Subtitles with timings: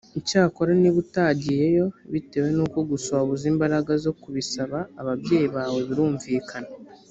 [0.19, 6.69] icyakora niba utagiyeyo bitewe nuko gusa wabuze imbaraga zo kubisaba ababyeyi bawe birumvikana